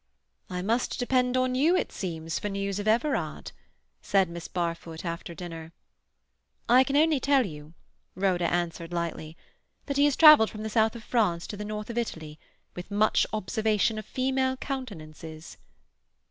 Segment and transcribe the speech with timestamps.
[0.49, 3.51] "I must depend on you, it seems, for news of Everard,"
[4.01, 5.73] said Miss Barfoot after dinner.
[6.67, 7.75] "I can only tell you,"
[8.15, 9.37] Rhoda answered lightly,
[9.85, 12.39] "that he has travelled from the south of France to the north of Italy,
[12.75, 15.57] with much observation of female countenances."